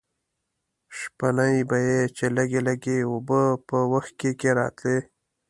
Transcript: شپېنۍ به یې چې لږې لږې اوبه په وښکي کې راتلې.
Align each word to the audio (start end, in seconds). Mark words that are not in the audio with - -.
شپېنۍ 0.97 1.57
به 1.69 1.77
یې 1.87 1.99
چې 2.15 2.25
لږې 2.35 2.61
لږې 2.67 2.97
اوبه 3.09 3.41
په 3.67 3.77
وښکي 3.91 4.31
کې 4.39 4.49
راتلې. 4.59 4.97